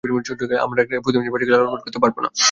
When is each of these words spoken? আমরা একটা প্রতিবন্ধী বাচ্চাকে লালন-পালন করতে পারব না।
আমরা 0.65 0.79
একটা 0.81 0.95
প্রতিবন্ধী 1.03 1.31
বাচ্চাকে 1.31 1.53
লালন-পালন 1.53 1.81
করতে 1.83 1.99
পারব 1.99 2.17
না। 2.17 2.29